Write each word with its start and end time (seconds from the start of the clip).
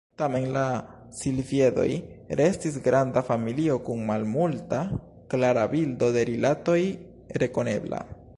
Tamen 0.19 0.45
la 0.53 0.61
silviedoj 1.17 1.85
restis 2.39 2.79
granda 2.87 3.23
familio, 3.27 3.77
kun 3.91 4.01
malmulta 4.09 4.81
klara 5.35 5.69
bildo 5.77 6.11
de 6.19 6.27
rilatoj 6.33 6.81
rekonebla. 7.45 8.05